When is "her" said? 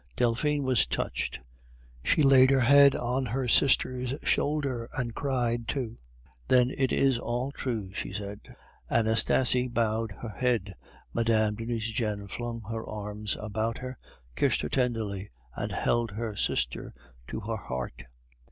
2.49-2.61, 3.27-3.47, 10.13-10.29, 12.67-12.83, 13.77-13.99, 14.63-14.69, 16.09-16.35, 17.41-17.57